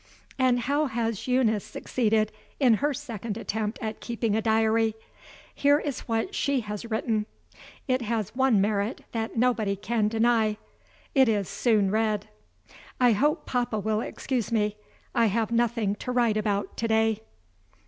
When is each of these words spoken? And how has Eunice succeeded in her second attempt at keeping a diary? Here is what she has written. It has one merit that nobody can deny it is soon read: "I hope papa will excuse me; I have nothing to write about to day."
And 0.49 0.61
how 0.61 0.87
has 0.87 1.27
Eunice 1.27 1.63
succeeded 1.63 2.31
in 2.59 2.73
her 2.81 2.91
second 2.91 3.37
attempt 3.37 3.77
at 3.83 3.99
keeping 4.01 4.35
a 4.35 4.41
diary? 4.41 4.95
Here 5.53 5.77
is 5.77 6.07
what 6.09 6.33
she 6.33 6.61
has 6.61 6.89
written. 6.89 7.27
It 7.87 8.01
has 8.01 8.35
one 8.35 8.59
merit 8.59 9.01
that 9.11 9.37
nobody 9.37 9.75
can 9.75 10.07
deny 10.07 10.57
it 11.13 11.29
is 11.29 11.47
soon 11.47 11.91
read: 11.91 12.27
"I 12.99 13.11
hope 13.11 13.45
papa 13.45 13.77
will 13.77 14.01
excuse 14.01 14.51
me; 14.51 14.75
I 15.13 15.27
have 15.27 15.51
nothing 15.51 15.93
to 15.97 16.11
write 16.11 16.35
about 16.35 16.77
to 16.77 16.87
day." 16.87 17.21